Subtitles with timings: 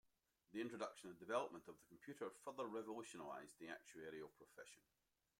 [0.51, 4.81] The introduction and development of the computer further revolutionized the actuarial profession.